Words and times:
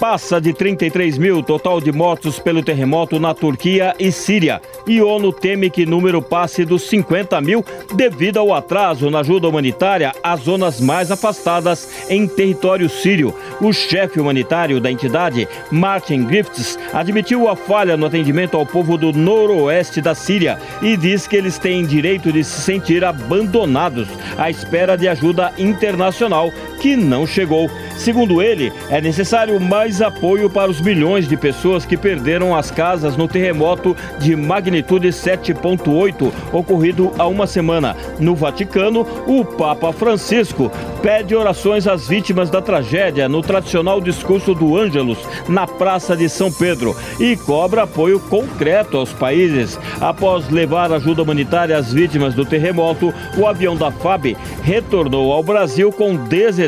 passa 0.00 0.40
de 0.40 0.54
33 0.54 1.18
mil 1.18 1.42
total 1.42 1.78
de 1.78 1.92
mortos 1.92 2.38
pelo 2.38 2.62
terremoto 2.62 3.20
na 3.20 3.34
Turquia 3.34 3.94
e 3.98 4.10
Síria. 4.10 4.62
E 4.86 5.02
ONU 5.02 5.30
teme 5.30 5.68
que 5.68 5.84
número 5.84 6.22
passe 6.22 6.64
dos 6.64 6.84
50 6.84 7.38
mil 7.42 7.62
devido 7.94 8.38
ao 8.38 8.54
atraso 8.54 9.10
na 9.10 9.20
ajuda 9.20 9.46
humanitária 9.46 10.12
às 10.22 10.40
zonas 10.40 10.80
mais 10.80 11.10
afastadas 11.10 11.86
em 12.08 12.26
território 12.26 12.88
sírio. 12.88 13.34
O 13.60 13.74
chefe 13.74 14.18
humanitário 14.18 14.80
da 14.80 14.90
entidade, 14.90 15.46
Martin 15.70 16.24
Griffiths, 16.24 16.78
admitiu 16.94 17.46
a 17.46 17.54
falha 17.54 17.94
no 17.94 18.06
atendimento 18.06 18.56
ao 18.56 18.64
povo 18.64 18.96
do 18.96 19.12
noroeste 19.12 20.00
da 20.00 20.14
Síria 20.14 20.58
e 20.80 20.96
diz 20.96 21.26
que 21.26 21.36
eles 21.36 21.58
têm 21.58 21.84
direito 21.84 22.32
de 22.32 22.42
se 22.42 22.62
sentir 22.62 23.04
abandonados 23.04 24.08
à 24.38 24.48
espera 24.48 24.96
de 24.96 25.06
ajuda 25.06 25.52
internacional 25.58 26.50
que 26.80 26.96
não 26.96 27.26
chegou. 27.26 27.70
Segundo 27.96 28.42
ele, 28.42 28.72
é 28.88 29.00
necessário 29.00 29.60
mais 29.60 30.00
apoio 30.00 30.48
para 30.48 30.70
os 30.70 30.80
milhões 30.80 31.28
de 31.28 31.36
pessoas 31.36 31.84
que 31.84 31.96
perderam 31.96 32.56
as 32.56 32.70
casas 32.70 33.16
no 33.16 33.28
terremoto 33.28 33.94
de 34.18 34.34
magnitude 34.34 35.08
7.8 35.08 36.32
ocorrido 36.52 37.12
há 37.18 37.26
uma 37.26 37.46
semana. 37.46 37.94
No 38.18 38.34
Vaticano, 38.34 39.06
o 39.26 39.44
Papa 39.44 39.92
Francisco 39.92 40.72
pede 41.02 41.34
orações 41.34 41.86
às 41.86 42.08
vítimas 42.08 42.48
da 42.50 42.62
tragédia 42.62 43.28
no 43.28 43.42
tradicional 43.42 44.00
discurso 44.00 44.54
do 44.54 44.76
Ângelus 44.76 45.18
na 45.48 45.66
Praça 45.66 46.16
de 46.16 46.28
São 46.28 46.50
Pedro 46.50 46.96
e 47.18 47.36
cobra 47.36 47.82
apoio 47.82 48.18
concreto 48.18 48.96
aos 48.96 49.12
países. 49.12 49.78
Após 50.00 50.48
levar 50.48 50.92
ajuda 50.92 51.22
humanitária 51.22 51.76
às 51.76 51.92
vítimas 51.92 52.34
do 52.34 52.44
terremoto, 52.44 53.12
o 53.36 53.46
avião 53.46 53.76
da 53.76 53.90
FAB 53.90 54.36
retornou 54.62 55.32
ao 55.32 55.42
Brasil 55.42 55.92
com 55.92 56.16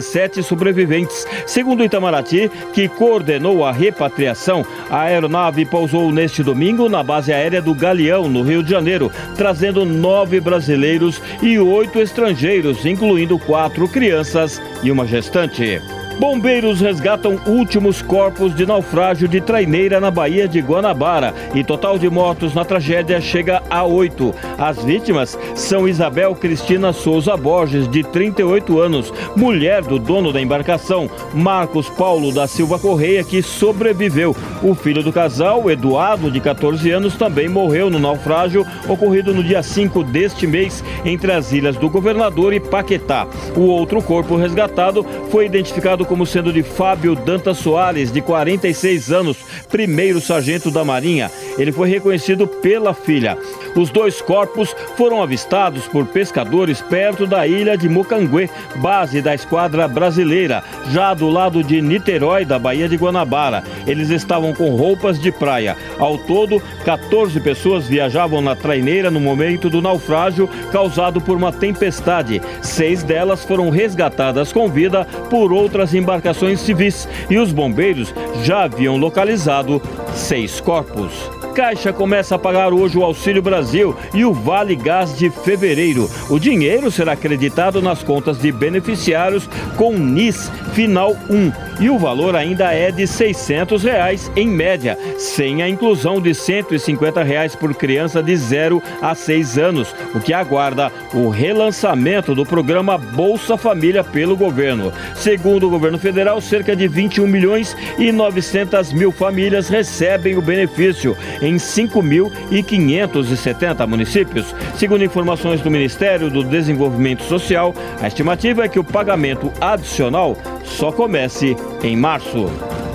17 0.03 0.43
sobreviventes 0.43 1.27
Segundo 1.47 1.85
Itamaraty, 1.85 2.51
que 2.73 2.89
coordenou 2.89 3.65
a 3.65 3.73
repatriação, 3.73 4.67
a 4.91 5.03
aeronave 5.03 5.65
pousou 5.65 6.11
neste 6.11 6.43
domingo 6.43 6.89
na 6.89 7.03
base 7.03 7.33
aérea 7.33 7.63
do 7.63 7.75
Galeão, 7.75 8.29
no 8.29 8.43
Rio 8.43 8.63
de 8.63 8.71
Janeiro, 8.71 9.11
trazendo 9.37 9.85
nove 9.85 10.41
brasileiros 10.41 11.23
e 11.41 11.59
oito 11.59 12.01
estrangeiros, 12.01 12.85
incluindo 12.85 13.39
quatro 13.39 13.89
crianças 13.89 14.61
e 14.83 14.91
uma 14.91 15.07
gestante. 15.07 15.81
Bombeiros 16.19 16.81
resgatam 16.81 17.41
últimos 17.47 18.03
corpos 18.03 18.55
de 18.55 18.67
naufrágio 18.67 19.27
de 19.27 19.41
traineira 19.41 20.01
na 20.01 20.11
Baía 20.11 20.47
de 20.47 20.61
Guanabara 20.61 21.35
e 21.55 21.65
total 21.65 21.99
de 21.99 22.09
mortos 22.09 22.55
na 22.55 22.65
tragédia 22.65 23.21
chega 23.21 23.63
a 23.69 23.85
oito. 23.85 24.35
As 24.59 24.83
vítimas 24.85 25.39
são 25.55 25.89
Isabel 25.89 26.35
Cristina 26.35 26.93
Souza 26.93 27.37
Borges, 27.37 27.89
de 27.89 28.03
38 28.03 28.79
anos, 28.81 29.13
mulher 29.35 29.83
do 29.83 29.99
dono 29.99 30.33
da 30.33 30.41
embarcação, 30.41 31.11
Marcos 31.35 31.89
Paulo 31.89 32.33
da 32.33 32.47
Silva 32.47 32.79
Correia, 32.79 33.25
que 33.25 33.43
sobreviveu. 33.43 34.37
O 34.63 34.75
filho 34.75 35.03
do 35.03 35.13
casal, 35.13 35.71
Eduardo, 35.71 36.31
de 36.31 36.41
14 36.41 36.91
anos, 36.91 37.17
também 37.17 37.49
morreu 37.49 37.91
no 37.91 37.99
naufrágio 37.99 38.67
ocorrido 38.89 39.35
no 39.35 39.43
dia 39.43 39.63
5 39.63 40.05
deste 40.05 40.47
mês 40.47 40.85
entre 41.05 41.33
as 41.33 41.53
ilhas 41.53 41.77
do 41.77 41.91
Governador 41.91 42.53
e 42.53 42.61
Paquetá. 42.61 43.27
O 43.57 43.63
outro 43.63 44.01
corpo 44.03 44.37
resgatado 44.37 45.05
foi 45.31 45.47
identificado 45.47 46.02
como 46.05 46.27
sendo 46.27 46.53
de 46.53 46.63
Fábio 46.63 47.15
Dantas 47.15 47.59
Soares, 47.59 48.13
de 48.13 48.21
46 48.21 49.11
anos, 49.11 49.39
primeiro 49.71 50.21
sargento 50.21 50.71
da 50.71 50.85
Marinha. 50.85 51.31
Ele 51.59 51.73
foi 51.73 51.89
reconhecido 51.89 52.47
pela 52.47 52.95
filha. 52.95 53.37
Os 53.75 53.91
dois 53.91 54.21
corpos 54.21 54.75
foram 54.97 55.23
avistados 55.23 55.87
por 55.87 56.07
pescadores 56.07 56.81
perto 56.81 57.27
da 57.27 57.47
ilha 57.47 57.77
de 57.77 57.89
Mucanguê, 57.89 58.51
base 58.77 59.23
da 59.23 59.35
esquadra 59.35 59.89
brasileira, 59.89 60.63
já 60.91 61.15
do 61.15 61.29
lado 61.29 61.63
de 61.65 61.81
Niterói, 61.81 62.45
da 62.45 62.59
Baía 62.59 62.89
de 62.89 62.97
Guanabara. 62.97 63.65
Eles 63.87 64.11
estavam 64.11 64.53
com 64.53 64.71
roupas 64.77 65.19
de 65.19 65.33
praia. 65.33 65.77
Ao 65.99 66.19
todo, 66.19 66.63
14 66.85 67.41
pessoas 67.41 67.87
viajavam 67.87 68.43
na 68.43 68.55
traineira 68.55 69.11
no 69.11 69.21
momento 69.21 69.71
do 69.71 69.81
naufrágio 69.81 70.49
causado 70.71 71.21
por 71.21 71.37
uma 71.37 71.53
tempestade. 71.53 72.43
Seis 72.61 73.03
delas 73.03 73.45
foram 73.45 73.71
resgatadas 73.71 74.53
com 74.53 74.69
vida 74.69 75.05
por 75.31 75.53
outras 75.53 75.95
embarcações 75.95 76.61
civis 76.61 77.09
e 77.31 77.39
os 77.39 77.53
bombeiros 77.53 78.15
já 78.45 78.65
haviam 78.65 78.97
localizado 78.97 79.81
seis 80.15 80.61
corpos. 80.61 81.42
Caixa 81.53 81.93
começa 81.93 82.35
a 82.35 82.39
pagar 82.39 82.73
hoje 82.73 82.97
o 82.97 83.05
Auxílio 83.05 83.43
Brasil 83.43 83.95
e 84.15 84.25
o 84.25 84.33
Vale 84.33 84.75
Gás 84.75 85.17
de 85.17 85.29
fevereiro. 85.29 86.11
O 86.31 86.39
dinheiro 86.39 86.91
será 86.91 87.13
acreditado 87.13 87.83
nas 87.83 88.03
contas 88.03 88.39
de 88.39 88.51
beneficiários 88.51 89.49
com 89.77 89.93
NIS 89.93 90.51
Final 90.73 91.15
1 91.29 91.53
e 91.81 91.91
o 91.91 91.99
valor 91.99 92.37
ainda 92.37 92.73
é 92.73 92.91
de 92.91 93.07
600 93.07 93.83
reais 93.83 94.31
em 94.37 94.47
média, 94.47 94.97
sem 95.19 95.63
a 95.63 95.69
inclusão 95.69 96.21
de 96.21 96.35
150 96.35 97.23
reais 97.23 97.55
por 97.55 97.75
criança 97.75 98.23
de 98.23 98.35
0 98.37 98.83
a 99.01 99.15
6 99.15 99.59
anos, 99.59 99.95
o 100.15 100.21
que 100.21 100.33
aguarda 100.33 100.93
o 101.13 101.29
relançamento 101.29 102.35
do 102.35 102.47
programa 102.47 102.97
Bolsa 102.97 103.57
Família 103.57 104.05
pelo 104.05 104.37
governo. 104.37 104.93
Segundo 105.15 105.67
o 105.67 105.71
governo 105.71 105.99
federal, 105.99 106.41
cerca 106.41 106.75
de 106.75 106.87
21 106.89 107.27
milhões 107.27 107.77
e 107.99 108.13
900 108.13 108.93
mil 108.93 109.13
famílias 109.13 109.69
recebem 109.69 110.37
o 110.37 110.43
benefício 110.43 111.17
em 111.43 111.57
5.570 111.57 113.87
municípios. 113.87 114.55
Segundo 114.77 115.05
informações 115.05 115.61
do 115.61 115.71
Ministério 115.71 116.31
do 116.31 116.43
Desenvolvimento 116.43 117.23
Social, 117.25 117.75
a 118.01 118.07
estimativa 118.07 118.65
é 118.65 118.69
que 118.69 118.79
o 118.79 118.85
pagamento 118.85 119.53
adicional 119.61 120.39
só 120.65 120.91
comece 120.93 121.55
em 121.83 121.95
março. 121.97 122.47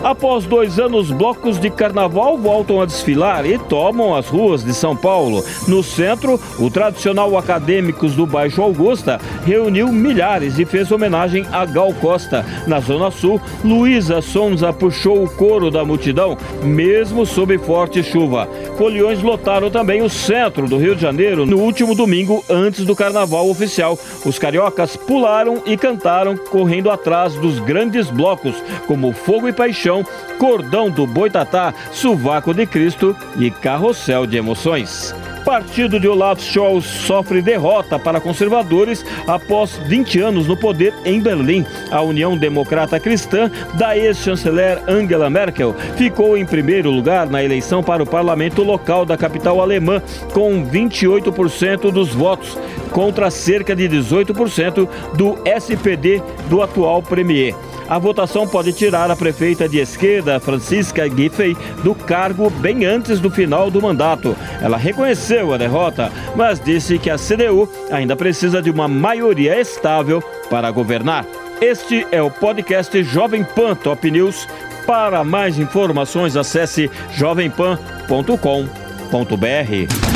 Após 0.07 0.45
dois 0.45 0.79
anos, 0.79 1.12
blocos 1.12 1.59
de 1.59 1.69
carnaval 1.69 2.38
voltam 2.38 2.81
a 2.81 2.85
desfilar 2.85 3.45
e 3.45 3.57
tomam 3.57 4.16
as 4.16 4.29
ruas 4.29 4.63
de 4.63 4.73
São 4.73 4.95
Paulo. 4.95 5.44
No 5.68 5.84
centro, 5.84 6.40
o 6.57 6.69
tradicional 6.69 7.38
Acadêmicos 7.38 8.16
do 8.16 8.25
Baixo 8.25 8.62
Augusta 8.62 9.19
reuniu 9.46 9.91
milhares 9.91 10.57
e 10.57 10.63
fez 10.63 10.94
homenagem 10.94 11.46
a 11.51 11.66
Gal 11.66 11.94
Costa. 11.96 12.46
Na 12.66 12.79
Zona 12.79 13.12
Sul, 13.12 13.41
Luísa 13.66 14.22
Sonza 14.22 14.72
puxou 14.72 15.25
o 15.25 15.29
coro 15.29 15.69
da 15.69 15.84
multidão, 15.84 16.38
mesmo 16.63 17.25
sob 17.25 17.57
forte 17.57 18.01
chuva. 18.01 18.47
Foliões 18.78 19.22
lotaram 19.22 19.69
também 19.69 20.01
o 20.01 20.09
centro 20.09 20.69
do 20.69 20.78
Rio 20.78 20.96
de 20.96 21.01
Janeiro 21.01 21.46
no 21.46 21.57
último 21.57 21.94
domingo 21.94 22.41
antes 22.50 22.85
do 22.85 22.96
carnaval 22.96 23.50
oficial. 23.50 24.00
Os 24.25 24.40
cariocas 24.40 24.96
pularam 24.96 25.62
e 25.66 25.75
cantaram 25.75 26.38
correndo 26.38 26.90
atrás 26.90 27.35
dos 27.35 27.59
grandes 27.59 28.09
blocos, 28.09 28.56
como 28.88 29.12
Fogo 29.12 29.50
e 29.50 29.51
Paixão 29.51 29.97
Cordão 30.38 30.90
do 30.90 31.06
Boitatá, 31.08 31.74
Suvaco 31.91 32.53
de 32.53 32.66
Cristo 32.66 33.16
e 33.38 33.50
Carrossel 33.50 34.25
de 34.25 34.38
Emoções. 34.38 35.13
Partido 35.47 35.97
de 35.97 36.09
Olaf 36.09 36.41
Scholz 36.41 36.84
sofre 36.84 37.41
derrota 37.41 37.97
para 37.97 38.19
conservadores 38.19 39.06
após 39.25 39.78
20 39.88 40.19
anos 40.19 40.46
no 40.46 40.58
poder 40.58 40.94
em 41.06 41.22
Berlim. 41.22 41.66
A 41.90 42.02
União 42.02 42.35
Democrata 42.35 43.00
Cristã 43.00 43.50
da 43.75 43.97
ex-chanceler 43.97 44.84
Angela 44.90 45.30
Merkel 45.30 45.74
ficou 45.96 46.38
em 46.38 46.46
primeiro 46.46 46.91
lugar 46.91 47.29
na 47.29 47.41
eleição 47.41 47.81
para 47.81 48.03
o 48.03 48.06
parlamento 48.06 48.62
local 48.62 49.06
da 49.06 49.16
capital 49.16 49.62
alemã, 49.62 50.02
com 50.34 50.66
28% 50.66 51.91
dos 51.91 52.09
votos, 52.09 52.58
contra 52.91 53.31
cerca 53.31 53.74
de 53.74 53.88
18% 53.88 54.90
do 55.16 55.38
SPD 55.46 56.22
do 56.50 56.62
atual 56.62 57.02
premier. 57.02 57.56
A 57.90 57.98
votação 57.98 58.48
pode 58.48 58.74
tirar 58.74 59.09
a 59.09 59.16
prefeita 59.16 59.68
de 59.68 59.80
esquerda, 59.80 60.40
Francisca 60.40 61.09
Giffey, 61.09 61.58
do 61.84 61.96
cargo 61.96 62.50
bem 62.50 62.85
antes 62.85 63.20
do 63.20 63.32
final 63.32 63.72
do 63.72 63.82
mandato. 63.82 64.35
Ela 64.61 64.78
reconheceu 64.78 65.53
a 65.53 65.58
derrota, 65.58 66.11
mas 66.35 66.59
disse 66.59 67.00
que 67.00 67.09
a 67.09 67.17
CDU 67.17 67.67
ainda 67.90 68.16
precisa 68.16 68.61
de 68.61 68.70
uma 68.70 68.88
maioria 68.88 69.59
estável 69.59 70.22
para 70.50 70.70
governar. 70.70 71.26
Este 71.61 72.06
é 72.11 72.22
o 72.22 72.29
podcast 72.29 73.02
Jovem 73.03 73.44
Pan 73.44 73.76
Top 73.76 74.11
News. 74.11 74.47
Para 74.85 75.23
mais 75.23 75.58
informações, 75.58 76.35
acesse 76.35 76.91
jovempan.com.br. 77.14 80.08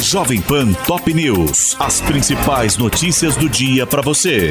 Jovem 0.00 0.40
Pan 0.40 0.72
Top 0.86 1.12
News. 1.12 1.76
As 1.80 2.00
principais 2.00 2.76
notícias 2.76 3.36
do 3.36 3.48
dia 3.48 3.86
para 3.86 4.02
você. 4.02 4.50